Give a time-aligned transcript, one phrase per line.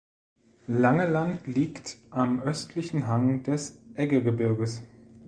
[0.67, 4.81] Langeland liegt am östlichen Hang des Eggegebirges.